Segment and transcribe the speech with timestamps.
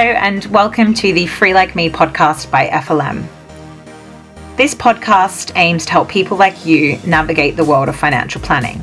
[0.00, 3.26] and welcome to the Free Like Me podcast by FLM.
[4.56, 8.82] This podcast aims to help people like you navigate the world of financial planning.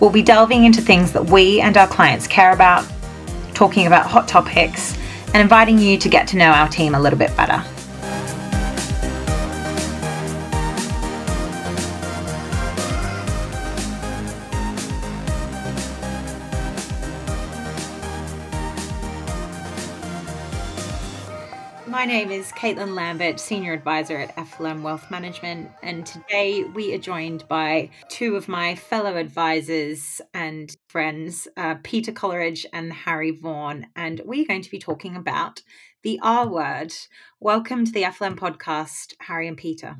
[0.00, 2.90] We'll be delving into things that we and our clients care about,
[3.52, 4.96] talking about hot topics,
[5.34, 7.62] and inviting you to get to know our team a little bit better.
[22.06, 27.48] Name is Caitlin Lambert, Senior Advisor at FLM Wealth Management, and today we are joined
[27.48, 34.20] by two of my fellow advisors and friends, uh, Peter Coleridge and Harry Vaughan, and
[34.24, 35.62] we're going to be talking about
[36.04, 36.94] the R word.
[37.40, 39.96] Welcome to the FLM podcast, Harry and Peter.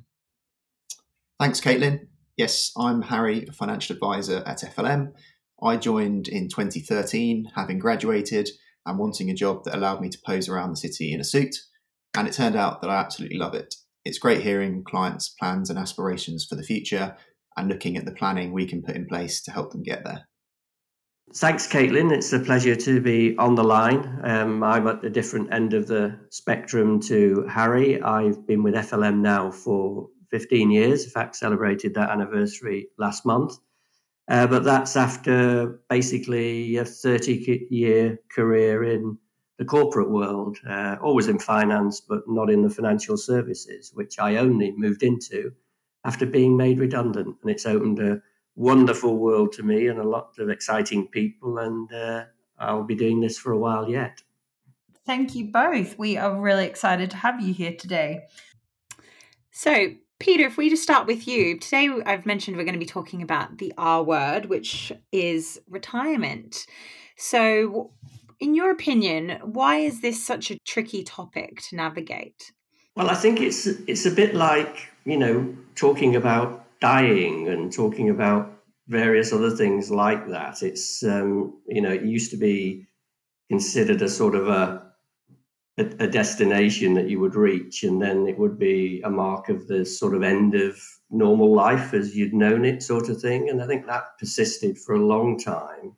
[1.40, 2.06] Thanks, Caitlin.
[2.36, 5.12] Yes, I'm Harry, a financial advisor at FLM.
[5.60, 8.48] I joined in 2013, having graduated
[8.86, 11.56] and wanting a job that allowed me to pose around the city in a suit
[12.16, 13.74] and it turned out that I absolutely love it.
[14.04, 17.16] It's great hearing clients' plans and aspirations for the future
[17.56, 20.26] and looking at the planning we can put in place to help them get there.
[21.34, 22.12] Thanks, Caitlin.
[22.12, 24.20] It's a pleasure to be on the line.
[24.22, 28.00] Um, I'm at the different end of the spectrum to Harry.
[28.00, 31.04] I've been with FLM now for 15 years.
[31.04, 33.54] In fact, celebrated that anniversary last month.
[34.28, 39.18] Uh, but that's after basically a 30 year career in
[39.58, 44.36] the corporate world, uh, always in finance, but not in the financial services, which I
[44.36, 45.52] only moved into
[46.04, 47.36] after being made redundant.
[47.42, 48.20] And it's opened a
[48.54, 51.58] wonderful world to me and a lot of exciting people.
[51.58, 52.24] And uh,
[52.58, 54.22] I'll be doing this for a while yet.
[55.06, 55.98] Thank you both.
[55.98, 58.24] We are really excited to have you here today.
[59.52, 62.86] So, Peter, if we just start with you, today I've mentioned we're going to be
[62.86, 66.66] talking about the R word, which is retirement.
[67.16, 67.92] So,
[68.40, 72.52] in your opinion, why is this such a tricky topic to navigate?
[72.94, 78.10] Well, I think it's it's a bit like you know talking about dying and talking
[78.10, 78.52] about
[78.88, 80.62] various other things like that.
[80.62, 82.86] It's um, you know it used to be
[83.48, 84.92] considered a sort of a,
[85.78, 89.66] a a destination that you would reach, and then it would be a mark of
[89.68, 90.78] the sort of end of
[91.10, 93.48] normal life as you'd known it, sort of thing.
[93.48, 95.96] And I think that persisted for a long time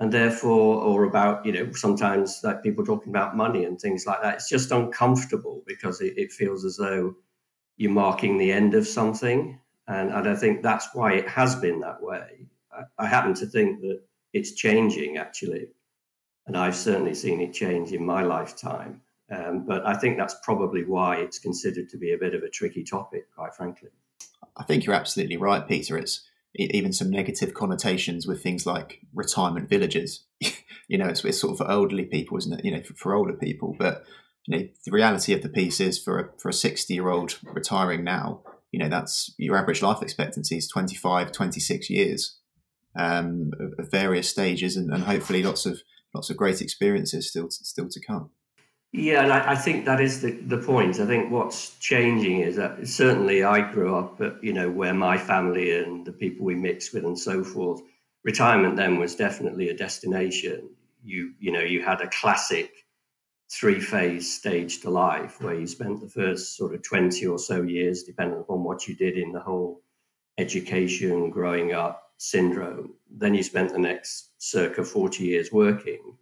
[0.00, 4.20] and therefore or about you know sometimes like people talking about money and things like
[4.22, 7.14] that it's just uncomfortable because it, it feels as though
[7.76, 9.58] you're marking the end of something.
[9.86, 12.46] And, and i think that's why it has been that way.
[12.72, 14.00] I, I happen to think that
[14.32, 15.68] it's changing actually.
[16.46, 19.02] And i've certainly seen it change in my lifetime.
[19.30, 22.48] Um, but i think that's probably why it's considered to be a bit of a
[22.48, 23.90] tricky topic quite frankly.
[24.56, 25.98] I think you're absolutely right peter.
[25.98, 30.24] It's even some negative connotations with things like retirement villages.
[30.88, 32.64] you know, it's, it's, sort of for elderly people, isn't it?
[32.64, 33.74] You know, for, for, older people.
[33.78, 34.04] But
[34.46, 37.38] you know, the reality of the piece is for a, for a 60 year old
[37.42, 42.38] retiring now, you know, that's your average life expectancy is 25, 26 years
[42.96, 45.80] um, of various stages and, and hopefully lots of
[46.14, 48.30] lots of great experiences still still to come.
[48.96, 51.00] Yeah, and I, I, think that is the, the point.
[51.00, 55.18] I think what's changing is that certainly I grew up, at, you know, where my
[55.18, 57.82] family and the people we mixed with and so forth,
[58.22, 60.70] retirement then was definitely a destination.
[61.02, 62.70] You, you know, you had a classic
[63.50, 67.62] three phase stage to life where you spent the first sort of 20 or so
[67.62, 69.82] years, depending upon what you did in the whole
[70.38, 72.94] education, growing up syndrome.
[73.10, 76.16] Then you spent the next circa 40 years working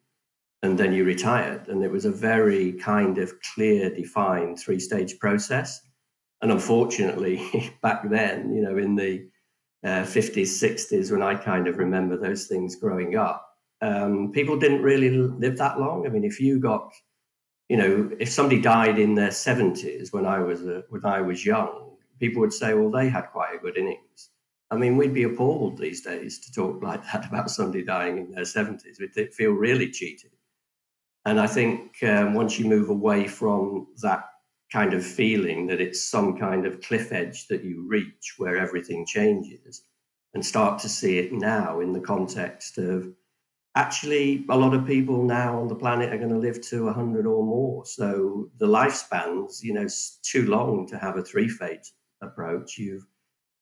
[0.63, 1.69] and then you retired.
[1.69, 5.81] And it was a very kind of clear, defined three stage process.
[6.41, 9.29] And unfortunately, back then, you know, in the
[9.85, 13.49] uh, 50s, 60s, when I kind of remember those things growing up,
[13.81, 16.07] um, people didn't really live that long.
[16.07, 16.93] I mean, if you got,
[17.69, 21.45] you know, if somebody died in their 70s when I was a, when I was
[21.45, 24.31] young, people would say, well, they had quite a good innings.
[24.71, 28.31] I mean, we'd be appalled these days to talk like that about somebody dying in
[28.31, 29.01] their 70s.
[29.01, 30.32] We'd feel really cheated.
[31.25, 34.25] And I think um, once you move away from that
[34.73, 39.07] kind of feeling that it's some kind of cliff edge that you reach where everything
[39.07, 39.83] changes
[40.35, 43.13] and start to see it now in the context of
[43.75, 47.27] actually a lot of people now on the planet are going to live to 100
[47.27, 47.85] or more.
[47.85, 49.87] So the lifespans you know
[50.23, 51.93] too long to have a three phase
[52.23, 52.79] approach.
[52.79, 53.07] You've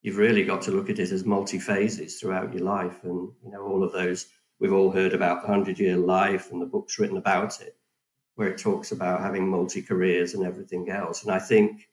[0.02, 3.02] you've really got to look at it as multi phases throughout your life.
[3.02, 4.26] And you know all of those
[4.60, 7.76] we've all heard about the 100 year life and the books written about it,
[8.36, 11.24] where it talks about having multi careers and everything else.
[11.24, 11.88] And I think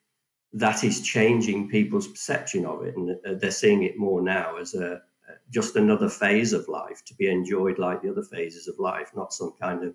[0.54, 2.96] that is changing people's perception of it.
[2.96, 5.02] And uh, they're seeing it more now as a
[5.50, 9.34] just another phase of life to be enjoyed like the other phases of life, not
[9.34, 9.94] some kind of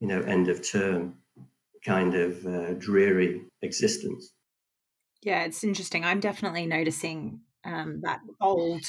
[0.00, 1.14] you know, end of term
[1.84, 4.32] kind of uh, dreary existence.
[5.22, 6.04] Yeah, it's interesting.
[6.04, 8.84] I'm definitely noticing um, that old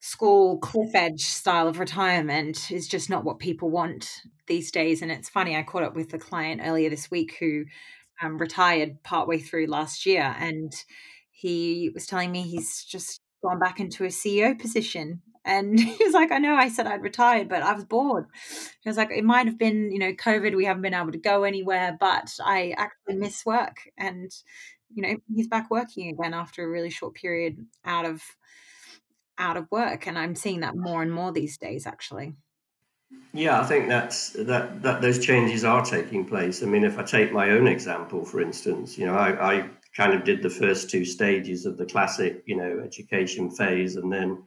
[0.00, 5.02] school cliff edge style of retirement is just not what people want these days.
[5.02, 7.64] And it's funny, I caught up with a client earlier this week who
[8.22, 10.72] um, retired partway through last year, and
[11.30, 15.22] he was telling me he's just gone back into a CEO position.
[15.44, 18.26] And he was like, I know I said I'd retired, but I was bored.
[18.80, 21.18] He was like, it might have been, you know, COVID, we haven't been able to
[21.18, 23.76] go anywhere, but I actually miss work.
[23.96, 24.30] And,
[24.92, 28.22] you know, he's back working again after a really short period out of
[29.38, 30.06] out of work.
[30.06, 32.34] And I'm seeing that more and more these days, actually.
[33.32, 36.62] Yeah, I think that's that that those changes are taking place.
[36.62, 40.12] I mean, if I take my own example, for instance, you know, I, I kind
[40.12, 44.42] of did the first two stages of the classic, you know, education phase and then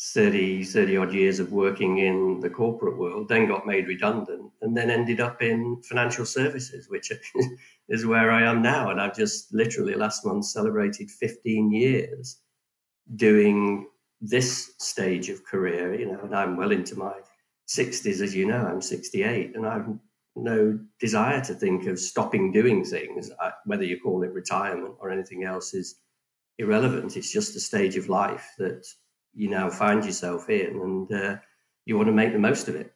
[0.00, 4.76] 30, 30 odd years of working in the corporate world, then got made redundant and
[4.76, 7.12] then ended up in financial services, which
[7.88, 8.90] is where I am now.
[8.90, 12.40] And I've just literally last month celebrated 15 years
[13.16, 13.86] doing
[14.20, 17.14] this stage of career, you know, and I'm well into my
[17.68, 19.86] 60s, as you know, I'm 68, and I've
[20.36, 23.30] no desire to think of stopping doing things.
[23.40, 25.96] I, whether you call it retirement or anything else is
[26.58, 27.16] irrelevant.
[27.16, 28.86] It's just a stage of life that
[29.32, 31.36] you now find yourself in, and uh,
[31.84, 32.92] you want to make the most of it.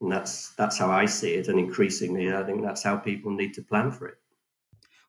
[0.00, 3.54] And that's that's how I see it, and increasingly, I think that's how people need
[3.54, 4.18] to plan for it.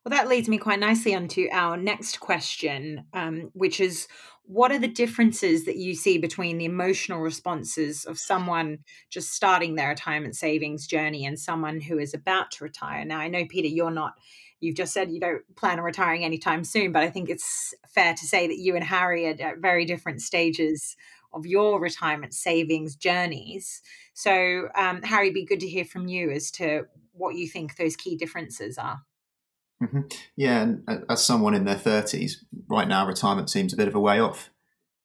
[0.04, 4.08] Well, that leads me quite nicely onto our next question, um, which is
[4.48, 9.76] what are the differences that you see between the emotional responses of someone just starting
[9.76, 13.04] their retirement savings journey and someone who is about to retire?
[13.06, 14.14] Now, I know, Peter, you're not,
[14.60, 18.14] you've just said you don't plan on retiring anytime soon, but I think it's fair
[18.14, 20.96] to say that you and Harry are at very different stages
[21.34, 23.82] of your retirement savings journeys.
[24.14, 27.96] So, um, Harry, be good to hear from you as to what you think those
[27.96, 29.02] key differences are.
[29.86, 30.02] Mm-hmm.
[30.36, 33.96] Yeah, and uh, as someone in their thirties, right now retirement seems a bit of
[33.96, 34.50] a way off,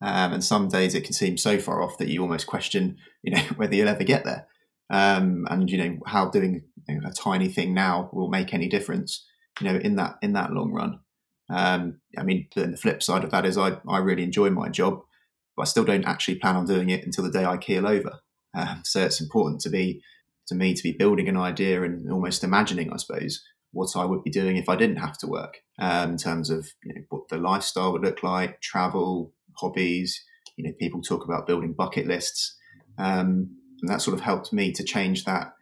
[0.01, 3.33] um, and some days it can seem so far off that you almost question, you
[3.33, 4.47] know, whether you'll ever get there,
[4.91, 8.69] um, and you know how doing you know, a tiny thing now will make any
[8.69, 9.27] difference,
[9.61, 11.01] you know, in that in that long run.
[11.49, 15.03] Um, I mean, the flip side of that is I I really enjoy my job,
[15.57, 18.21] but I still don't actually plan on doing it until the day I keel over.
[18.55, 20.03] Um, so it's important to be
[20.49, 24.25] to me to be building an idea and almost imagining, I suppose, what I would
[24.25, 27.29] be doing if I didn't have to work um, in terms of you know, what
[27.29, 30.23] the lifestyle would look like, travel, hobbies.
[30.57, 32.57] You know, people talk about building bucket lists,
[32.99, 35.53] um, and that sort of helped me to change that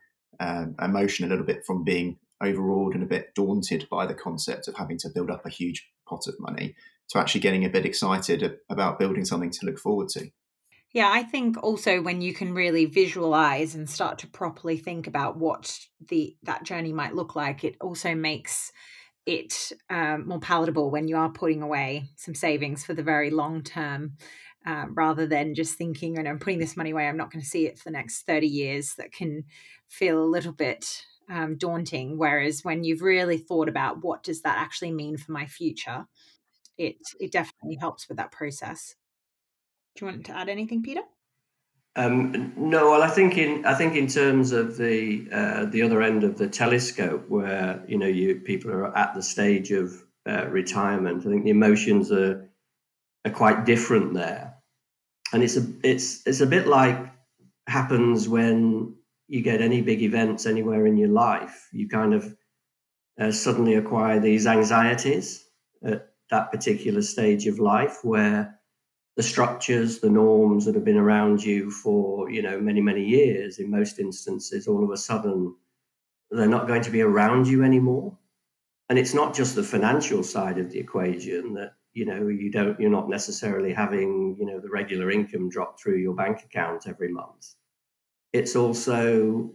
[0.41, 4.69] uh, emotion a little bit from being overawed and a bit daunted by the concept
[4.69, 6.75] of having to build up a huge pot of money
[7.11, 10.31] to actually getting a bit excited about building something to look forward to.
[10.93, 15.37] Yeah, I think also when you can really visualize and start to properly think about
[15.37, 18.73] what the that journey might look like, it also makes
[19.27, 23.63] it um, more palatable when you are putting away some savings for the very long
[23.63, 24.17] term,
[24.67, 27.09] uh, rather than just thinking, "and I'm putting this money away.
[27.09, 29.45] I'm not going to see it for the next thirty years." That can
[29.89, 32.19] feel a little bit um, daunting.
[32.19, 36.07] Whereas when you've really thought about what does that actually mean for my future,
[36.79, 38.97] it it definitely helps with that process.
[39.99, 41.01] Do you want to add anything, Peter?
[41.97, 46.03] Um, no, well, I think in I think in terms of the uh, the other
[46.03, 50.47] end of the telescope, where you know you people are at the stage of uh,
[50.47, 52.49] retirement, I think the emotions are
[53.25, 54.55] are quite different there,
[55.33, 56.97] and it's a it's it's a bit like
[57.67, 58.95] happens when
[59.27, 61.69] you get any big events anywhere in your life.
[61.73, 62.37] You kind of
[63.21, 65.45] uh, suddenly acquire these anxieties
[65.83, 68.58] at that particular stage of life where
[69.19, 73.59] the structures, the norms that have been around you for you know many many years.
[73.59, 75.57] In most instances, all of a sudden,
[76.31, 78.17] they're not going to be around you anymore.
[78.89, 82.79] And it's not just the financial side of the equation that you know you don't
[82.79, 87.13] you're not necessarily having you know the regular income drop through your bank account every
[87.13, 87.55] month.
[88.33, 89.51] It's also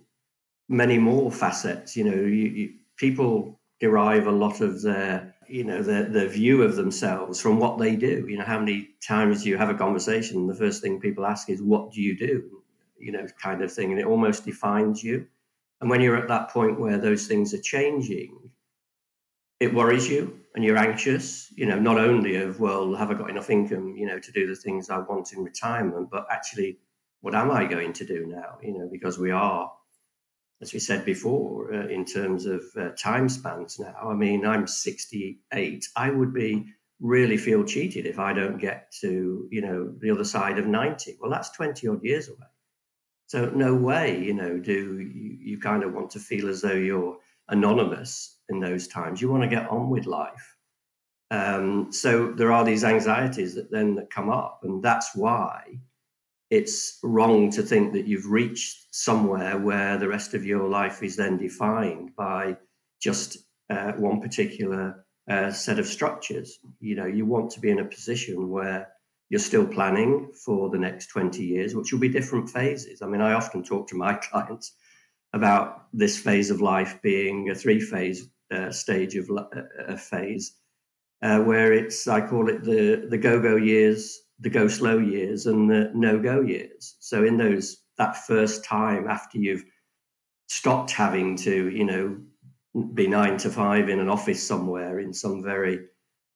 [0.67, 1.95] many more facets.
[1.95, 6.63] You know, you, you, people derive a lot of their you know the the view
[6.63, 8.25] of themselves from what they do.
[8.27, 11.61] You know how many times you have a conversation the first thing people ask is
[11.61, 12.63] what do you do?
[12.97, 15.27] You know kind of thing and it almost defines you.
[15.79, 18.49] And when you're at that point where those things are changing
[19.59, 23.29] it worries you and you're anxious you know not only of well have i got
[23.29, 26.77] enough income you know to do the things i want in retirement but actually
[27.21, 28.57] what am i going to do now?
[28.61, 29.71] You know because we are
[30.61, 33.95] as we said before, uh, in terms of uh, time spans now.
[34.01, 35.85] I mean, I'm 68.
[35.95, 36.65] I would be
[36.99, 41.17] really feel cheated if I don't get to, you know, the other side of 90.
[41.19, 42.47] Well, that's 20 odd years away.
[43.27, 46.73] So no way, you know, do you, you kind of want to feel as though
[46.73, 47.17] you're
[47.49, 49.21] anonymous in those times.
[49.21, 50.55] You want to get on with life.
[51.31, 55.79] Um, so there are these anxieties that then that come up, and that's why
[56.53, 61.15] it's wrong to think that you've reached somewhere where the rest of your life is
[61.15, 62.55] then defined by
[63.01, 63.37] just
[63.71, 66.59] uh, one particular uh, set of structures.
[66.79, 68.89] You know, you want to be in a position where
[69.29, 73.01] you're still planning for the next 20 years, which will be different phases.
[73.01, 74.73] I mean, I often talk to my clients
[75.33, 80.53] about this phase of life being a three phase uh, stage of uh, phase,
[81.23, 85.45] uh, where it's, I call it the, the go go years, the go slow years,
[85.45, 86.95] and the no go years.
[86.99, 89.63] So, in those, that first time after you've
[90.47, 92.17] stopped having to, you know,
[92.93, 95.79] be nine to five in an office somewhere in some very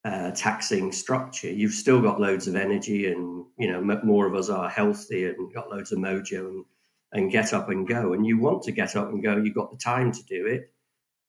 [0.05, 4.49] uh, taxing structure, you've still got loads of energy, and you know more of us
[4.49, 6.65] are healthy and got loads of mojo and
[7.13, 8.13] and get up and go.
[8.13, 9.37] And you want to get up and go.
[9.37, 10.71] You've got the time to do it,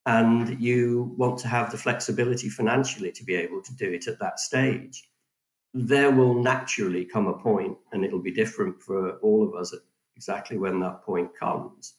[0.06, 4.20] and you want to have the flexibility financially to be able to do it at
[4.20, 5.08] that stage.
[5.75, 9.75] There will naturally come a point, and it'll be different for all of us
[10.16, 11.94] exactly when that point comes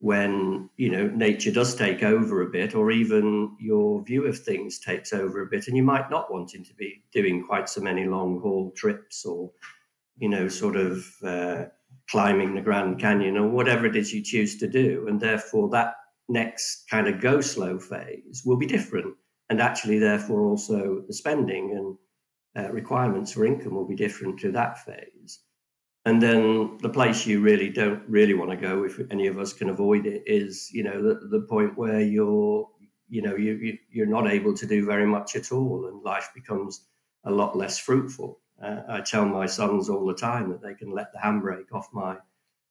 [0.00, 4.78] when you know nature does take over a bit or even your view of things
[4.78, 8.04] takes over a bit and you might not wanting to be doing quite so many
[8.04, 9.50] long haul trips or
[10.18, 11.64] you know sort of uh,
[12.08, 15.06] climbing the grand canyon or whatever it is you choose to do.
[15.08, 15.94] And therefore that
[16.28, 19.14] next kind of go slow phase will be different.
[19.50, 21.96] And actually therefore also the spending and
[22.56, 25.40] uh, requirements for income will be different to that phase.
[26.06, 29.52] And then the place you really don't really want to go if any of us
[29.52, 32.68] can avoid it is you know the, the point where you're
[33.08, 36.28] you know you, you are not able to do very much at all and life
[36.34, 36.86] becomes
[37.24, 38.40] a lot less fruitful.
[38.62, 41.88] Uh, i tell my sons all the time that they can let the handbrake off
[41.92, 42.16] my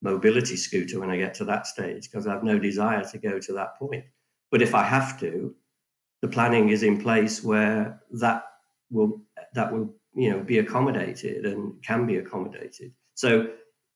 [0.02, 3.40] mobility scooter when i get to that stage because i have no desire to go
[3.40, 4.06] to that point.
[4.52, 5.56] But if i have to
[6.22, 8.46] the planning is in place where that
[8.92, 9.23] will
[9.54, 13.48] that will you know be accommodated and can be accommodated so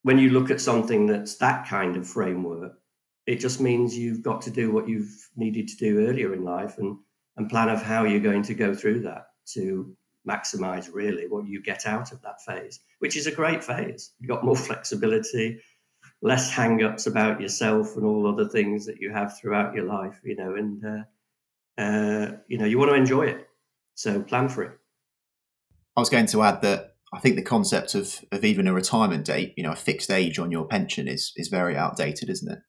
[0.03, 2.79] when you look at something that's that kind of framework,
[3.25, 6.77] it just means you've got to do what you've needed to do earlier in life
[6.77, 6.97] and,
[7.35, 9.93] and plan of how you're going to go through that to
[10.27, 14.11] maximize really what you get out of that phase, which is a great phase.
[14.19, 15.59] You've got more flexibility,
[16.21, 20.35] less hang-ups about yourself and all other things that you have throughout your life, you
[20.35, 23.47] know, and uh, uh, you know, you want to enjoy it.
[23.95, 24.79] So plan for it.
[25.97, 29.25] I was going to add that I think the concept of, of even a retirement
[29.25, 32.59] date, you know, a fixed age on your pension is is very outdated, isn't it?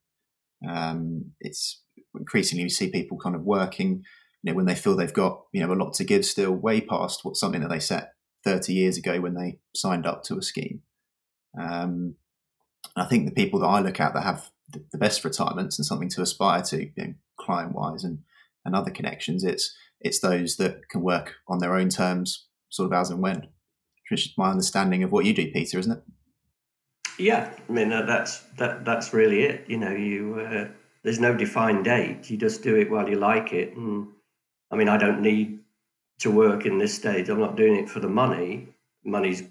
[0.68, 1.82] Um, it's
[2.18, 4.02] increasingly we see people kind of working,
[4.42, 6.80] you know, when they feel they've got you know a lot to give still, way
[6.80, 8.12] past what something that they set
[8.44, 10.80] thirty years ago when they signed up to a scheme.
[11.60, 12.14] Um,
[12.96, 15.84] I think the people that I look at that have the, the best retirements and
[15.84, 18.20] something to aspire to, you know, client wise and
[18.64, 22.92] and other connections, it's it's those that can work on their own terms, sort of
[22.92, 23.48] as and when
[24.10, 26.02] which is my understanding of what you do, Peter, isn't it?
[27.18, 29.64] Yeah, I mean uh, that's that that's really it.
[29.68, 30.68] You know, you uh,
[31.02, 32.30] there's no defined date.
[32.30, 33.76] You just do it while you like it.
[33.76, 34.08] And
[34.70, 35.60] I mean, I don't need
[36.20, 37.28] to work in this stage.
[37.28, 38.68] I'm not doing it for the money.
[39.04, 39.42] Money's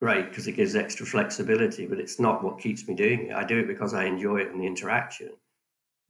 [0.00, 3.34] great because it gives extra flexibility, but it's not what keeps me doing it.
[3.34, 5.32] I do it because I enjoy it and the interaction.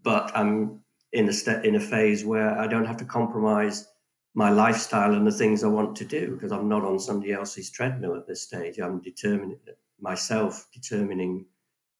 [0.02, 0.80] But I'm
[1.12, 3.88] in a st- in a phase where I don't have to compromise
[4.34, 7.70] my lifestyle and the things I want to do because I'm not on somebody else's
[7.70, 8.78] treadmill at this stage.
[8.78, 9.58] I'm determining
[10.00, 11.46] myself, determining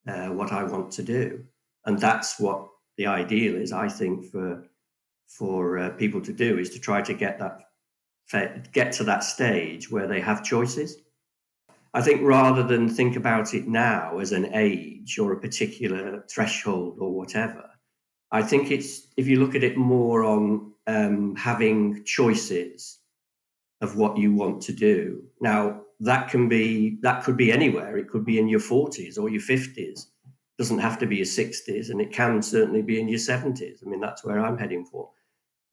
[0.07, 1.45] uh, what I want to do,
[1.87, 3.73] and that's what the ideal is.
[3.73, 4.67] I think for
[5.27, 7.63] for uh, people to do is to try to get that
[8.73, 10.97] get to that stage where they have choices.
[11.93, 16.99] I think rather than think about it now as an age or a particular threshold
[17.01, 17.69] or whatever,
[18.31, 22.99] I think it's if you look at it more on um, having choices
[23.81, 25.23] of what you want to do.
[25.41, 27.97] Now that can be that could be anywhere.
[27.97, 30.09] It could be in your forties or your fifties.
[30.59, 33.83] Doesn't have to be your sixties, and it can certainly be in your seventies.
[33.85, 35.11] I mean, that's where I'm heading for.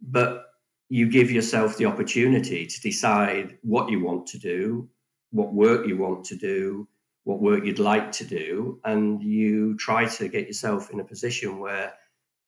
[0.02, 0.46] But
[0.90, 4.88] you give yourself the opportunity to decide what you want to do,
[5.32, 6.88] what work you want to do,
[7.24, 11.60] what work you'd like to do, and you try to get yourself in a position
[11.60, 11.94] where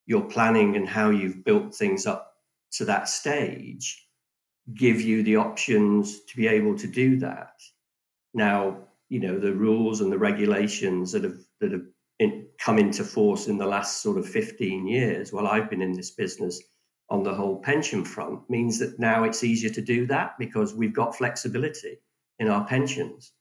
[0.05, 2.28] you're planning and how you've built things up
[2.73, 4.05] to that stage
[4.73, 7.59] give you the options to be able to do that.
[8.33, 8.77] Now,
[9.09, 11.85] you know, the rules and the regulations that have that have
[12.19, 15.93] in, come into force in the last sort of 15 years while I've been in
[15.93, 16.61] this business
[17.09, 20.93] on the whole pension front means that now it's easier to do that because we've
[20.93, 21.97] got flexibility
[22.37, 23.31] in our pensions.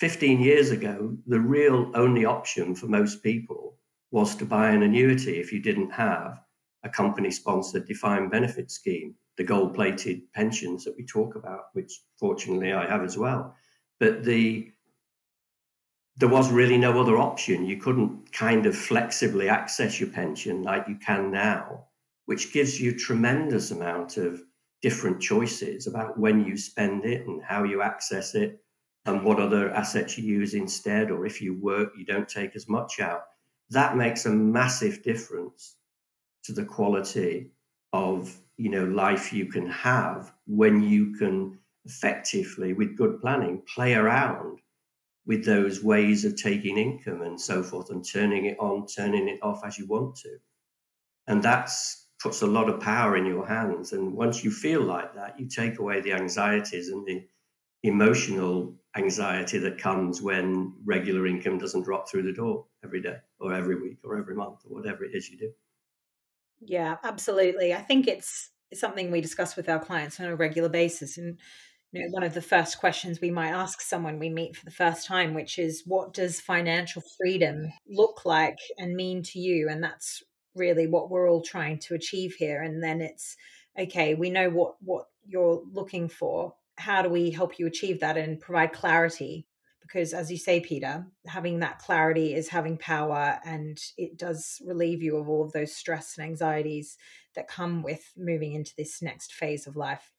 [0.00, 3.78] 15 years ago, the real only option for most people
[4.10, 6.40] was to buy an annuity if you didn't have
[6.84, 12.02] a company sponsored defined benefit scheme, the gold plated pensions that we talk about, which
[12.18, 13.56] fortunately I have as well.
[13.98, 14.70] But the
[16.16, 17.66] there was really no other option.
[17.66, 21.86] You couldn't kind of flexibly access your pension like you can now,
[22.26, 24.40] which gives you tremendous amount of
[24.84, 28.62] different choices about when you spend it and how you access it
[29.06, 32.68] and what other assets you use instead or if you work you don't take as
[32.68, 33.22] much out
[33.70, 35.76] that makes a massive difference
[36.44, 37.50] to the quality
[37.92, 43.94] of you know life you can have when you can effectively with good planning play
[43.94, 44.58] around
[45.26, 49.38] with those ways of taking income and so forth and turning it on turning it
[49.42, 50.36] off as you want to
[51.26, 55.14] and that's puts a lot of power in your hands and once you feel like
[55.14, 57.22] that you take away the anxieties and the
[57.84, 63.52] emotional anxiety that comes when regular income doesn't drop through the door every day or
[63.52, 65.52] every week or every month or whatever it is you do.
[66.66, 67.74] Yeah, absolutely.
[67.74, 71.16] I think it's, something we discuss with our clients on a regular basis.
[71.16, 71.38] And
[71.92, 74.72] you know, one of the first questions we might ask someone we meet for the
[74.72, 79.68] first time, which is, what does financial freedom look like and mean to you?
[79.68, 80.24] And that's
[80.56, 82.62] really what we're all trying to achieve here.
[82.62, 83.36] And then it's,
[83.78, 88.16] okay, we know what what you're looking for how do we help you achieve that
[88.16, 89.46] and provide clarity?
[89.84, 95.02] Because as you say, Peter, having that clarity is having power and it does relieve
[95.02, 96.96] you of all of those stress and anxieties
[97.34, 100.12] that come with moving into this next phase of life.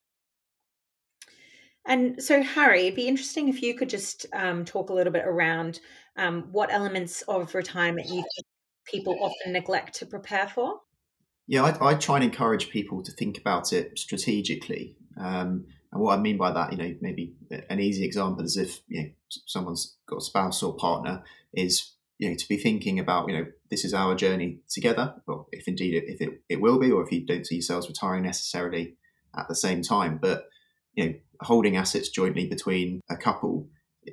[1.87, 5.25] And so, Harry, it'd be interesting if you could just um, talk a little bit
[5.25, 5.79] around
[6.17, 8.47] um, what elements of retirement you think
[8.85, 10.79] people often neglect to prepare for.
[11.47, 14.95] Yeah, I, I, try and encourage people to think about it strategically.
[15.19, 17.35] Um, and what I mean by that, you know, maybe
[17.69, 21.23] an easy example is if you know someone's got a spouse or partner,
[21.53, 25.15] is you know to be thinking about you know this is our journey together.
[25.25, 28.23] Well, if indeed if it, it will be, or if you don't see yourselves retiring
[28.23, 28.97] necessarily
[29.37, 30.49] at the same time, but
[30.95, 33.69] you know holding assets jointly between a couple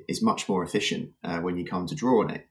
[0.07, 2.47] is much more efficient uh, when you come to draw on it.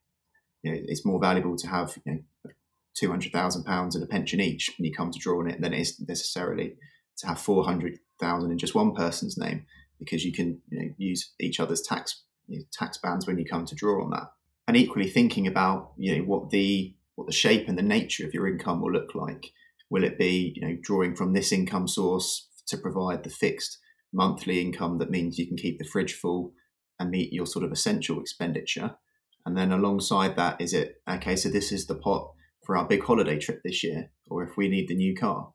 [0.63, 2.53] You know, it's more valuable to have you know
[2.95, 5.63] two hundred thousand pounds in a pension each when you come to draw on it
[5.63, 6.77] than it is necessarily
[7.19, 9.67] to have four hundred thousand in just one person's name
[9.99, 13.45] because you can you know, use each other's tax you know, tax bands when you
[13.45, 14.33] come to draw on that.
[14.69, 18.35] And equally thinking about you know what the what the shape and the nature of
[18.35, 19.53] your income will look like.
[19.91, 23.79] Will it be you know drawing from this income source to provide the fixed
[24.13, 26.53] monthly income that means you can keep the fridge full
[26.99, 28.97] and meet your sort of essential expenditure?
[29.45, 31.35] And then alongside that, is it okay?
[31.35, 32.33] So this is the pot
[32.65, 35.53] for our big holiday trip this year, or if we need the new car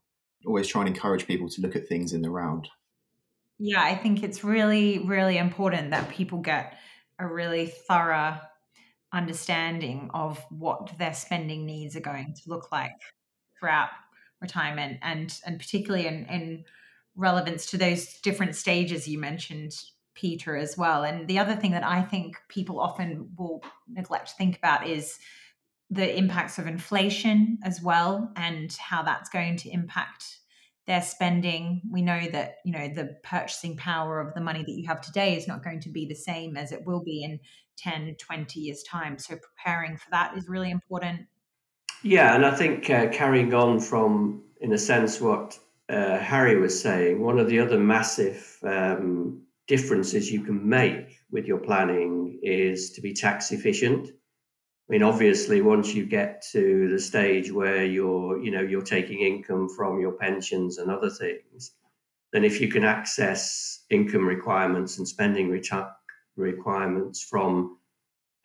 [0.47, 2.67] always try and encourage people to look at things in the round.
[3.59, 6.77] Yeah, I think it's really, really important that people get
[7.19, 8.39] a really thorough
[9.13, 12.91] understanding of what their spending needs are going to look like
[13.59, 13.89] throughout
[14.41, 16.65] retirement and and particularly in, in
[17.15, 19.71] relevance to those different stages you mentioned
[20.13, 24.35] peter as well and the other thing that i think people often will neglect to
[24.35, 25.17] think about is
[25.89, 30.39] the impacts of inflation as well and how that's going to impact
[30.85, 31.81] their spending.
[31.91, 35.35] We know that you know the purchasing power of the money that you have today
[35.35, 37.39] is not going to be the same as it will be in
[37.77, 39.17] 10 20 years time.
[39.17, 41.27] So preparing for that is really important.
[42.03, 45.57] Yeah and i think uh, carrying on from in a sense what
[45.89, 51.45] uh, harry was saying one of the other massive um, differences you can make with
[51.45, 54.09] your planning is to be tax efficient
[54.89, 59.19] I mean, obviously, once you get to the stage where you're, you know, you're taking
[59.19, 61.71] income from your pensions and other things,
[62.31, 65.49] then if you can access income requirements and spending
[66.37, 67.77] requirements from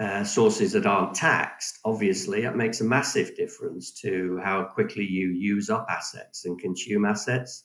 [0.00, 5.28] uh, sources that aren't taxed, obviously, it makes a massive difference to how quickly you
[5.28, 7.64] use up assets and consume assets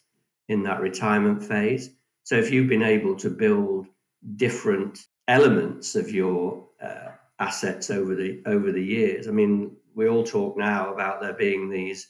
[0.49, 1.89] in that retirement phase.
[2.25, 3.87] So, if you've been able to build
[4.35, 7.09] different elements of your uh,
[7.39, 9.27] assets over the over the years.
[9.27, 12.07] I mean, we all talk now about there being these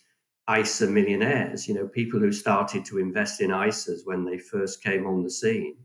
[0.50, 5.06] ISA millionaires, you know, people who started to invest in ISAs when they first came
[5.06, 5.76] on the scene.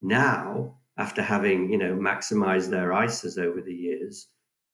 [0.00, 4.28] Now, after having, you know, maximized their ISAs over the years,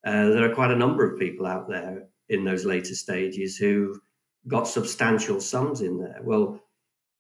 [0.07, 3.99] uh, there are quite a number of people out there in those later stages who've
[4.49, 6.21] got substantial sums in there.
[6.23, 6.61] Well,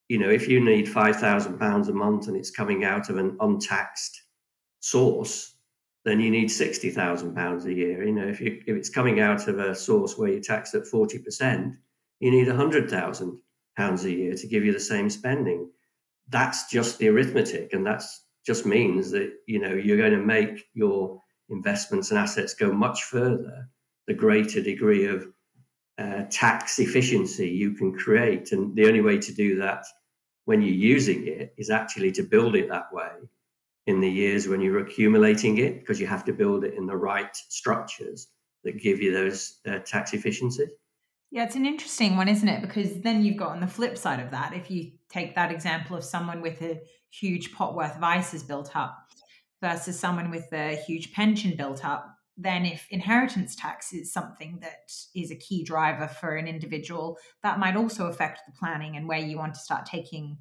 [0.08, 3.16] you know, if you need five thousand pounds a month and it's coming out of
[3.16, 4.22] an untaxed
[4.80, 5.51] source,
[6.04, 8.04] then you need sixty thousand pounds a year.
[8.04, 10.86] You know, if you if it's coming out of a source where you're taxed at
[10.86, 11.76] forty percent,
[12.20, 13.38] you need hundred thousand
[13.76, 15.70] pounds a year to give you the same spending.
[16.28, 20.64] That's just the arithmetic, and that's just means that you know you're going to make
[20.74, 23.68] your investments and assets go much further
[24.06, 25.26] the greater degree of
[25.98, 29.84] uh, tax efficiency you can create and the only way to do that
[30.46, 33.10] when you're using it is actually to build it that way
[33.86, 36.96] in the years when you're accumulating it because you have to build it in the
[36.96, 38.28] right structures
[38.64, 40.70] that give you those uh, tax efficiencies
[41.32, 42.60] yeah, it's an interesting one, isn't it?
[42.60, 45.96] Because then you've got on the flip side of that, if you take that example
[45.96, 48.94] of someone with a huge pot worth of ISAs built up
[49.62, 54.92] versus someone with a huge pension built up, then if inheritance tax is something that
[55.14, 59.18] is a key driver for an individual, that might also affect the planning and where
[59.18, 60.36] you want to start taking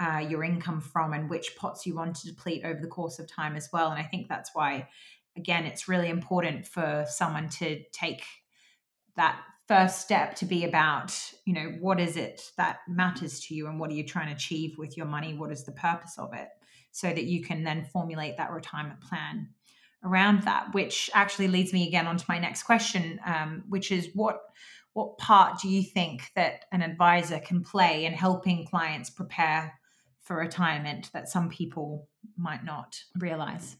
[0.00, 3.26] uh, your income from and which pots you want to deplete over the course of
[3.26, 3.90] time as well.
[3.90, 4.88] And I think that's why,
[5.36, 8.24] again, it's really important for someone to take
[9.16, 13.66] that first step to be about you know what is it that matters to you
[13.66, 16.34] and what are you trying to achieve with your money what is the purpose of
[16.34, 16.48] it
[16.92, 19.48] so that you can then formulate that retirement plan
[20.04, 24.40] around that which actually leads me again onto my next question um, which is what
[24.92, 29.72] what part do you think that an advisor can play in helping clients prepare
[30.24, 33.76] for retirement that some people might not realize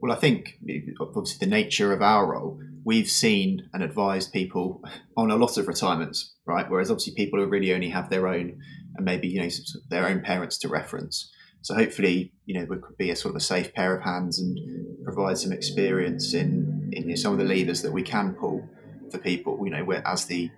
[0.00, 4.82] well, I think eh, obviously the nature of our role, we've seen and advised people
[5.16, 6.68] on a lot of retirements, right?
[6.68, 8.60] Whereas obviously people who really only have their own
[8.96, 9.48] and maybe you know
[9.90, 11.32] their own parents to reference.
[11.62, 14.38] So hopefully, you know, we could be a sort of a safe pair of hands
[14.38, 18.68] and provide some experience in in some of the levers that we can pull
[19.10, 19.58] for people.
[19.64, 20.50] You know, where as the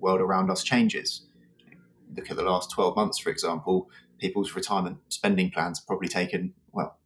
[0.00, 1.24] world around us changes.
[2.16, 3.90] Look at the last twelve months, for example.
[4.18, 6.98] People's retirement spending plans probably taken well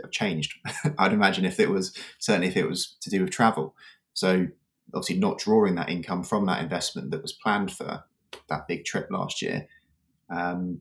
[0.00, 0.54] have changed.
[0.98, 3.74] I'd imagine if it was certainly if it was to do with travel.
[4.14, 4.48] So
[4.94, 8.04] obviously not drawing that income from that investment that was planned for
[8.48, 9.66] that big trip last year.
[10.30, 10.80] Um,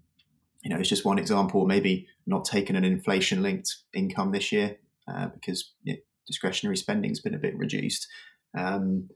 [0.62, 1.66] you know, it's just one example.
[1.66, 7.34] Maybe not taking an inflation-linked income this year uh, because you know, discretionary spending's been
[7.34, 8.08] a bit reduced.
[8.56, 9.10] Um,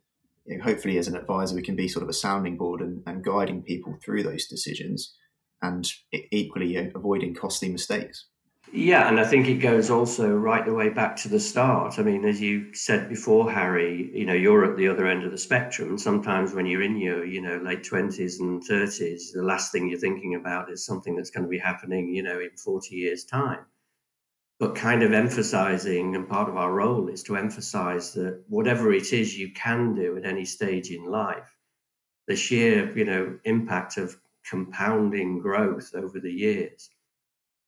[0.46, 3.04] you know, hopefully, as an advisor, we can be sort of a sounding board and,
[3.06, 5.16] and guiding people through those decisions,
[5.62, 8.26] and equally avoiding costly mistakes.
[8.72, 12.00] Yeah, and I think it goes also right the way back to the start.
[12.00, 15.32] I mean, as you said before, Harry, you know, you're at the other end of
[15.32, 15.98] the spectrum.
[15.98, 20.00] Sometimes when you're in your, you know, late 20s and 30s, the last thing you're
[20.00, 23.60] thinking about is something that's going to be happening, you know, in 40 years' time.
[24.60, 29.14] But kind of emphasizing, and part of our role is to emphasize that whatever it
[29.14, 31.56] is you can do at any stage in life,
[32.28, 34.18] the sheer, you know, impact of
[34.50, 36.90] compounding growth over the years.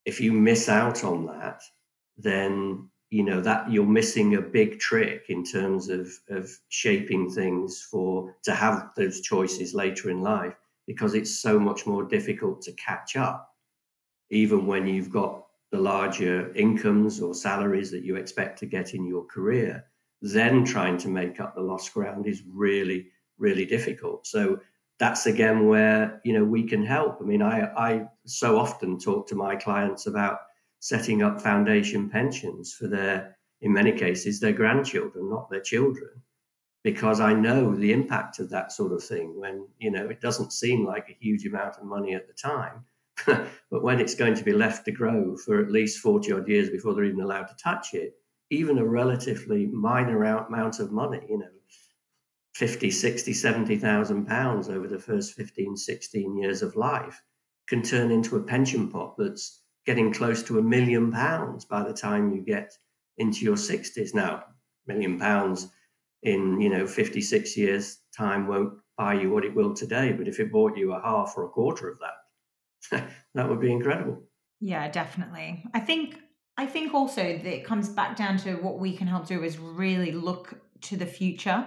[0.04, 1.62] If you miss out on that,
[2.16, 7.86] then you know that you're missing a big trick in terms of of shaping things
[7.90, 10.54] for to have those choices later in life
[10.86, 13.54] because it's so much more difficult to catch up.
[14.30, 19.06] Even when you've got the larger incomes or salaries that you expect to get in
[19.06, 19.84] your career
[20.22, 23.06] then trying to make up the lost ground is really
[23.38, 24.26] really difficult.
[24.26, 24.60] So
[24.98, 27.18] that's again where you know we can help.
[27.20, 30.38] I mean, I I so often talk to my clients about
[30.80, 36.10] setting up foundation pensions for their, in many cases, their grandchildren, not their children,
[36.84, 39.38] because I know the impact of that sort of thing.
[39.38, 42.84] When you know it doesn't seem like a huge amount of money at the time,
[43.70, 46.70] but when it's going to be left to grow for at least forty odd years
[46.70, 48.14] before they're even allowed to touch it,
[48.50, 51.46] even a relatively minor amount of money, you know,
[52.58, 57.22] 50, 60, 70,000 pounds over the first 15, 16 years of life
[57.68, 61.92] can turn into a pension pot that's getting close to a million pounds by the
[61.92, 62.76] time you get
[63.16, 64.12] into your 60s.
[64.12, 64.42] Now,
[64.88, 65.68] million pounds
[66.24, 70.40] in, you know, 56 years time won't buy you what it will today, but if
[70.40, 74.20] it bought you a half or a quarter of that, that would be incredible.
[74.58, 75.64] Yeah, definitely.
[75.74, 76.18] I think
[76.56, 79.58] I think also that it comes back down to what we can help do is
[79.58, 81.64] really look to the future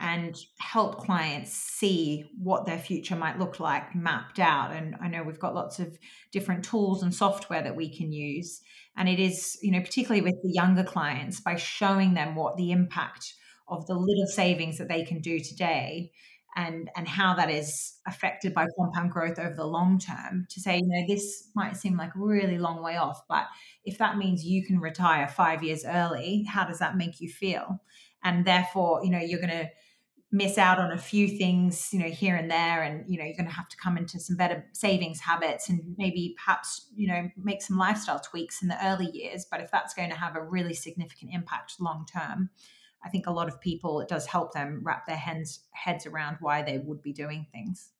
[0.00, 4.72] and help clients see what their future might look like mapped out.
[4.72, 5.98] And I know we've got lots of
[6.32, 8.60] different tools and software that we can use.
[8.96, 12.70] And it is, you know, particularly with the younger clients, by showing them what the
[12.70, 13.34] impact
[13.68, 16.12] of the little savings that they can do today
[16.56, 20.78] and and how that is affected by compound growth over the long term to say
[20.78, 23.46] you know this might seem like a really long way off but
[23.84, 27.80] if that means you can retire 5 years early how does that make you feel
[28.24, 29.68] and therefore you know you're going to
[30.30, 33.36] miss out on a few things you know here and there and you know you're
[33.36, 37.30] going to have to come into some better savings habits and maybe perhaps you know
[37.42, 40.42] make some lifestyle tweaks in the early years but if that's going to have a
[40.42, 42.50] really significant impact long term
[43.04, 46.36] i think a lot of people it does help them wrap their heads heads around
[46.40, 47.90] why they would be doing things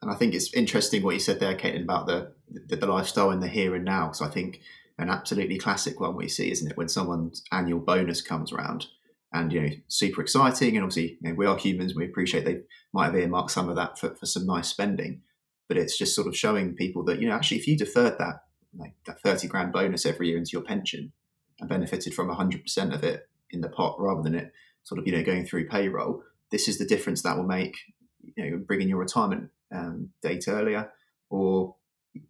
[0.00, 3.30] and i think it's interesting what you said there Kate, about the, the the lifestyle
[3.30, 4.60] in the here and now so i think
[4.98, 6.76] an absolutely classic one we see, isn't it?
[6.76, 8.86] When someone's annual bonus comes around,
[9.34, 11.94] and you know, super exciting, and obviously you know, we are humans.
[11.94, 12.60] We appreciate they
[12.92, 15.22] might have earmarked some of that for, for some nice spending,
[15.68, 18.44] but it's just sort of showing people that you know, actually, if you deferred that
[18.78, 21.12] like that thirty grand bonus every year into your pension
[21.58, 24.52] and benefited from hundred percent of it in the pot rather than it
[24.84, 27.76] sort of you know going through payroll, this is the difference that will make
[28.22, 30.92] you know bringing your retirement um, date earlier
[31.28, 31.74] or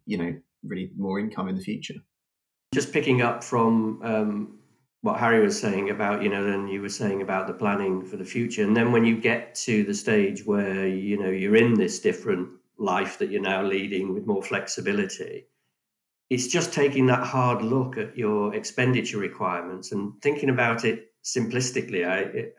[0.07, 1.95] you know really more income in the future.
[2.73, 4.59] Just picking up from um,
[5.05, 8.17] what Harry was saying about you know then you were saying about the planning for
[8.17, 11.75] the future, and then when you get to the stage where you know you're in
[11.75, 15.45] this different life that you're now leading with more flexibility
[16.29, 22.07] it's just taking that hard look at your expenditure requirements and thinking about it simplistically.
[22.07, 22.55] I, it,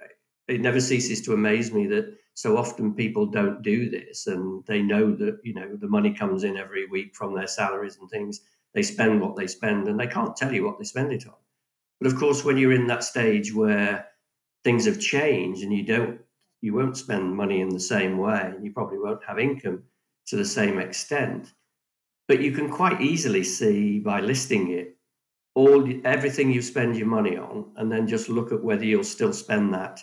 [0.49, 4.83] it never ceases to amaze me that so often people don't do this and they
[4.83, 8.43] know that you know the money comes in every week from their salaries and things.
[8.73, 11.35] They spend what they spend and they can't tell you what they spend it on
[12.01, 14.07] but of course when you're in that stage where
[14.65, 16.21] things have changed and you don't
[16.63, 19.83] you won't spend money in the same way and you probably won't have income
[20.27, 21.53] to the same extent
[22.29, 24.97] but you can quite easily see by listing it
[25.57, 29.33] all everything you spend your money on and then just look at whether you'll still
[29.33, 30.01] spend that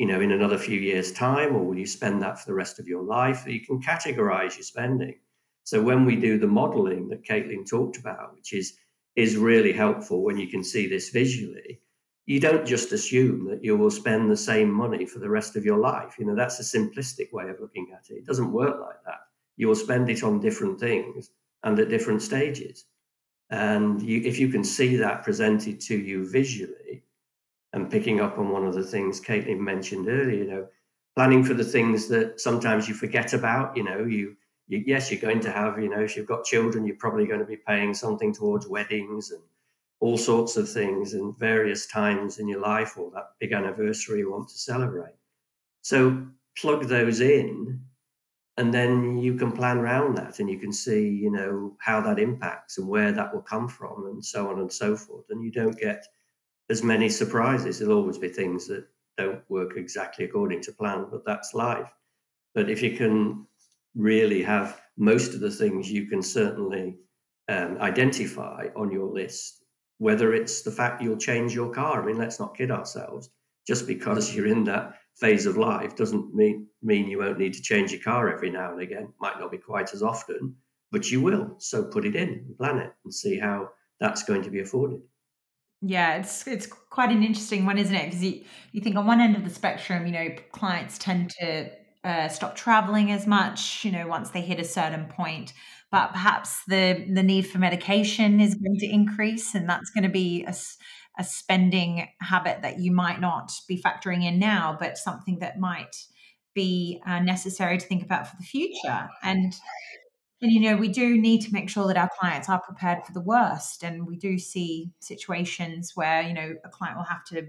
[0.00, 2.78] you know in another few years time or will you spend that for the rest
[2.78, 3.46] of your life?
[3.46, 5.14] You can categorize your spending.
[5.62, 8.76] So when we do the modeling that caitlin talked about which is
[9.16, 11.80] is really helpful when you can see this visually
[12.26, 15.64] you don't just assume that you will spend the same money for the rest of
[15.64, 18.80] your life you know that's a simplistic way of looking at it it doesn't work
[18.80, 19.20] like that
[19.56, 21.30] you will spend it on different things
[21.62, 22.86] and at different stages.
[23.50, 27.04] And you, if you can see that presented to you visually,
[27.72, 30.66] and picking up on one of the things Caitlin mentioned earlier, you know,
[31.14, 33.76] planning for the things that sometimes you forget about.
[33.76, 34.36] You know, you, you
[34.78, 37.46] yes, you're going to have, you know, if you've got children, you're probably going to
[37.46, 39.42] be paying something towards weddings and
[40.00, 44.30] all sorts of things and various times in your life or that big anniversary you
[44.30, 45.14] want to celebrate.
[45.82, 47.80] So plug those in
[48.56, 52.18] and then you can plan around that and you can see you know how that
[52.18, 55.26] impacts and where that will come from and so on and so forth.
[55.30, 56.06] And you don't get
[56.68, 57.78] as many surprises.
[57.78, 58.86] There'll always be things that
[59.18, 61.92] don't work exactly according to plan but that's life.
[62.54, 63.46] But if you can
[63.94, 66.96] really have most of the things you can certainly
[67.48, 69.64] um, identify on your list
[69.98, 73.30] whether it's the fact you'll change your car i mean let's not kid ourselves
[73.66, 77.62] just because you're in that phase of life doesn't mean mean you won't need to
[77.62, 79.12] change your car every now and again.
[79.20, 80.56] Might not be quite as often,
[80.90, 81.54] but you will.
[81.58, 83.68] So put it in, plan it, and see how
[84.00, 85.00] that's going to be afforded.
[85.82, 88.06] Yeah, it's it's quite an interesting one, isn't it?
[88.06, 91.70] Because you, you think on one end of the spectrum, you know, clients tend to
[92.02, 95.52] uh, stop traveling as much, you know, once they hit a certain point.
[95.90, 100.10] But perhaps the the need for medication is going to increase, and that's going to
[100.10, 100.54] be a,
[101.18, 105.96] a spending habit that you might not be factoring in now, but something that might
[106.54, 109.08] be uh, necessary to think about for the future.
[109.22, 109.54] And
[110.42, 113.12] and you know, we do need to make sure that our clients are prepared for
[113.12, 113.82] the worst.
[113.82, 117.46] And we do see situations where you know a client will have to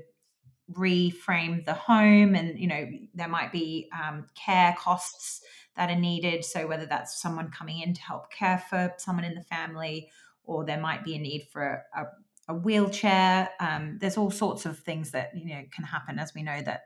[0.74, 5.42] reframe the home, and you know there might be um, care costs
[5.76, 6.44] that are needed.
[6.44, 10.10] So whether that's someone coming in to help care for someone in the family,
[10.44, 12.06] or there might be a need for a,
[12.48, 13.50] a wheelchair.
[13.60, 16.84] Um, there's all sorts of things that you know can happen, as we know that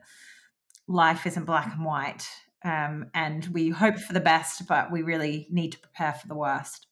[0.87, 2.27] life isn't black and white,
[2.63, 6.35] um, and we hope for the best, but we really need to prepare for the
[6.35, 6.87] worst.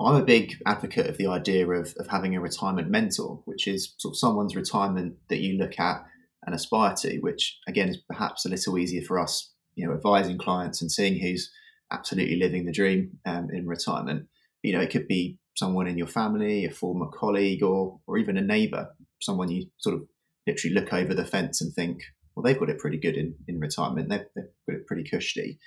[0.00, 3.94] I'm a big advocate of the idea of, of having a retirement mentor, which is
[3.98, 6.04] sort of someone's retirement that you look at
[6.44, 10.38] and aspire to, which again is perhaps a little easier for us, you know, advising
[10.38, 11.50] clients and seeing who's
[11.90, 14.26] absolutely living the dream um, in retirement.
[14.62, 18.36] You know, it could be someone in your family, a former colleague, or or even
[18.36, 18.88] a neighbour,
[19.20, 20.02] someone you sort of
[20.46, 22.02] literally look over the fence and think,
[22.34, 24.08] well, they've got it pretty good in, in retirement.
[24.08, 25.58] They've, they've got it pretty cushy.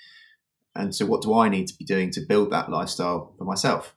[0.74, 3.94] And so, what do I need to be doing to build that lifestyle for myself?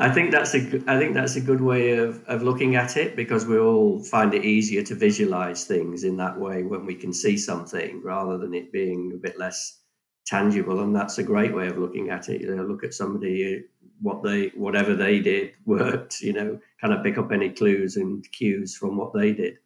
[0.00, 3.16] I think that's a I think that's a good way of, of looking at it
[3.16, 7.12] because we all find it easier to visualize things in that way when we can
[7.12, 9.78] see something rather than it being a bit less
[10.26, 10.80] tangible.
[10.80, 12.40] And that's a great way of looking at it.
[12.40, 13.60] You know, look at somebody uh,
[14.00, 18.26] what they whatever they did worked you know kind of pick up any clues and
[18.32, 19.58] cues from what they did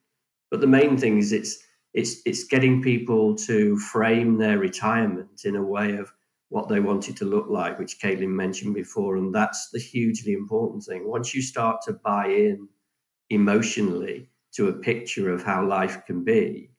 [0.51, 1.59] but the main thing is it's
[1.93, 6.13] it's it's getting people to frame their retirement in a way of
[6.55, 10.33] what they want it to look like which caitlin mentioned before and that's the hugely
[10.33, 12.69] important thing once you start to buy in
[13.31, 16.71] emotionally to a picture of how life can be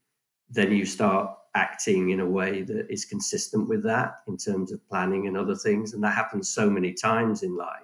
[0.49, 4.87] then you start acting in a way that is consistent with that in terms of
[4.89, 5.93] planning and other things.
[5.93, 7.81] And that happens so many times in life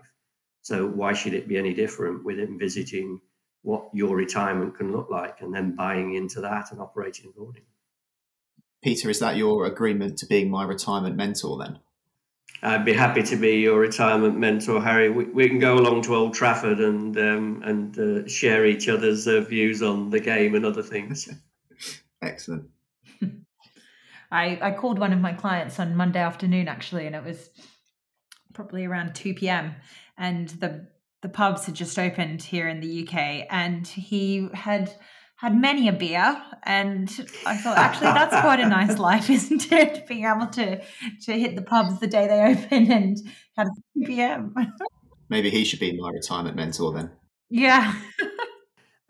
[0.61, 3.21] So why should it be any different with envisaging
[3.63, 7.67] what your retirement can look like and then buying into that and operating accordingly?
[8.83, 11.79] Peter, is that your agreement to being my retirement mentor then?
[12.63, 15.09] I'd be happy to be your retirement mentor, Harry.
[15.09, 19.27] We, we can go along to Old Trafford and um, and uh, share each other's
[19.27, 21.27] uh, views on the game and other things.
[22.21, 22.69] Excellent.
[24.31, 27.49] I, I called one of my clients on Monday afternoon actually, and it was
[28.53, 29.75] probably around 2 p.m.
[30.17, 30.87] And the
[31.21, 34.91] the pubs had just opened here in the UK, and he had
[35.41, 37.09] had many a beer and
[37.47, 40.05] I thought actually that's quite a nice life, isn't it?
[40.07, 40.79] Being able to
[41.23, 43.17] to hit the pubs the day they open and
[43.57, 44.53] have a PM.
[45.29, 47.09] Maybe he should be my retirement mentor then.
[47.49, 47.95] Yeah.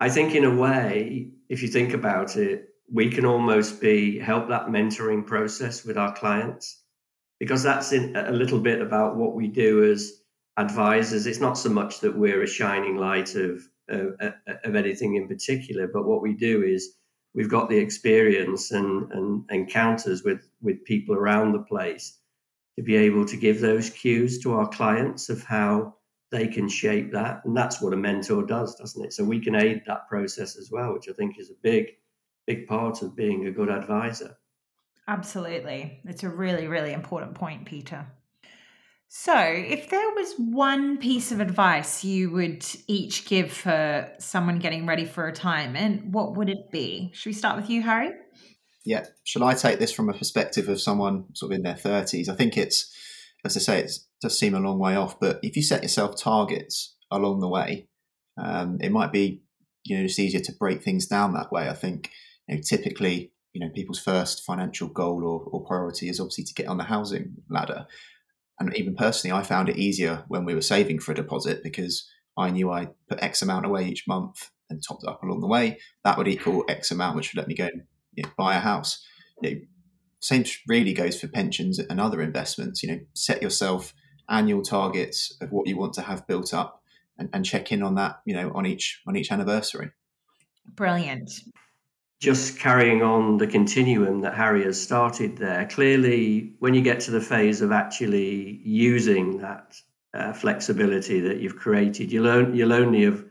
[0.00, 4.48] I think in a way, if you think about it, we can almost be help
[4.48, 6.80] that mentoring process with our clients
[7.40, 10.12] because that's in a little bit about what we do as
[10.56, 11.26] advisors.
[11.26, 14.30] It's not so much that we're a shining light of of, uh,
[14.64, 15.86] of anything in particular.
[15.86, 16.94] But what we do is
[17.34, 22.18] we've got the experience and, and encounters with, with people around the place
[22.76, 25.94] to be able to give those cues to our clients of how
[26.30, 27.44] they can shape that.
[27.44, 29.12] And that's what a mentor does, doesn't it?
[29.12, 31.88] So we can aid that process as well, which I think is a big,
[32.46, 34.36] big part of being a good advisor.
[35.06, 36.00] Absolutely.
[36.04, 38.06] It's a really, really important point, Peter.
[39.14, 44.86] So, if there was one piece of advice you would each give for someone getting
[44.86, 47.10] ready for retirement, what would it be?
[47.12, 48.12] Should we start with you, Harry?
[48.86, 49.04] Yeah.
[49.24, 52.30] Shall I take this from a perspective of someone sort of in their 30s?
[52.30, 52.90] I think it's,
[53.44, 56.16] as I say, it does seem a long way off, but if you set yourself
[56.16, 57.88] targets along the way,
[58.38, 59.42] um, it might be,
[59.84, 61.68] you know, just easier to break things down that way.
[61.68, 62.10] I think,
[62.48, 66.54] you know, typically, you know, people's first financial goal or, or priority is obviously to
[66.54, 67.86] get on the housing ladder
[68.58, 72.08] and even personally, I found it easier when we were saving for a deposit because
[72.36, 75.46] I knew I put X amount away each month and topped it up along the
[75.46, 75.78] way.
[76.04, 77.82] That would equal X amount, which would let me go and
[78.14, 79.04] you know, buy a house.
[79.40, 79.60] You know,
[80.20, 82.82] same really goes for pensions and other investments.
[82.82, 83.94] You know, set yourself
[84.28, 86.82] annual targets of what you want to have built up,
[87.18, 88.20] and, and check in on that.
[88.24, 89.90] You know, on each on each anniversary.
[90.74, 91.30] Brilliant
[92.22, 97.10] just carrying on the continuum that Harry has started there, clearly, when you get to
[97.10, 99.74] the phase of actually using that
[100.14, 103.24] uh, flexibility that you've created, you'll, you'll only have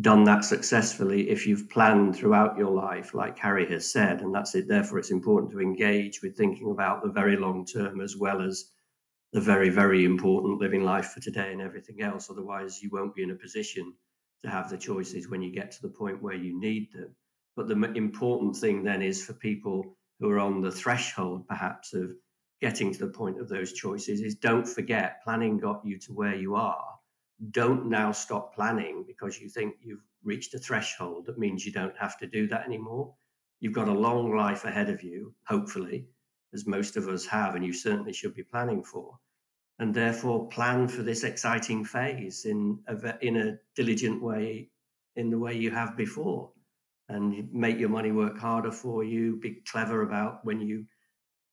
[0.00, 4.22] done that successfully if you've planned throughout your life, like Harry has said.
[4.22, 4.66] And that's it.
[4.66, 8.64] Therefore, it's important to engage with thinking about the very long term as well as
[9.34, 12.30] the very, very important living life for today and everything else.
[12.30, 13.92] Otherwise, you won't be in a position
[14.42, 17.14] to have the choices when you get to the point where you need them.
[17.54, 22.16] But the important thing then is for people who are on the threshold, perhaps, of
[22.62, 26.34] getting to the point of those choices, is don't forget planning got you to where
[26.34, 26.98] you are.
[27.50, 31.96] Don't now stop planning because you think you've reached a threshold that means you don't
[31.98, 33.14] have to do that anymore.
[33.60, 36.06] You've got a long life ahead of you, hopefully,
[36.54, 39.18] as most of us have, and you certainly should be planning for.
[39.78, 44.70] And therefore, plan for this exciting phase in a, in a diligent way,
[45.16, 46.52] in the way you have before
[47.08, 50.84] and make your money work harder for you be clever about when you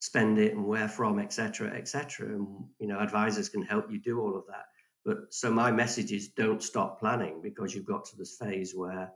[0.01, 2.47] spend it and where from etc etc and
[2.79, 4.65] you know advisors can help you do all of that.
[5.05, 9.11] But so my message is don't stop planning because you've got to this phase where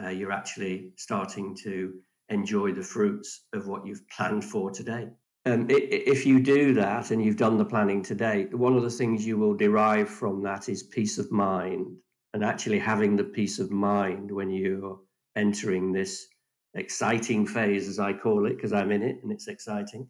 [0.00, 1.94] uh, you're actually starting to
[2.28, 5.08] enjoy the fruits of what you've planned for today.
[5.44, 9.26] Um, if you do that and you've done the planning today one of the things
[9.26, 11.96] you will derive from that is peace of mind.
[12.34, 14.98] And actually having the peace of mind when you're
[15.36, 16.28] entering this
[16.74, 20.08] exciting phase, as I call it, because I'm in it and it's exciting,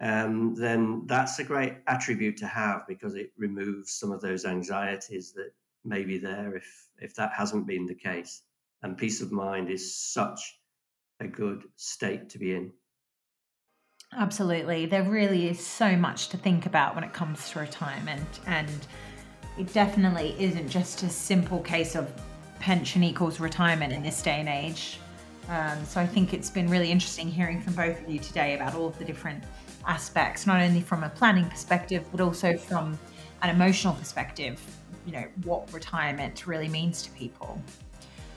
[0.00, 5.32] um, then that's a great attribute to have because it removes some of those anxieties
[5.32, 5.52] that
[5.84, 8.42] may be there if if that hasn't been the case.
[8.82, 10.58] And peace of mind is such
[11.20, 12.72] a good state to be in.
[14.16, 14.86] Absolutely.
[14.86, 18.40] There really is so much to think about when it comes to retirement.
[18.46, 18.86] And
[19.58, 22.12] it definitely isn't just a simple case of
[22.64, 24.98] pension equals retirement in this day and age.
[25.50, 28.74] Um, so I think it's been really interesting hearing from both of you today about
[28.74, 29.44] all of the different
[29.86, 32.98] aspects, not only from a planning perspective, but also from
[33.42, 34.58] an emotional perspective,
[35.04, 37.60] you know, what retirement really means to people.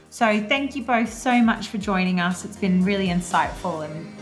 [0.10, 2.44] So thank you both so much for joining us.
[2.44, 4.14] It's been really insightful and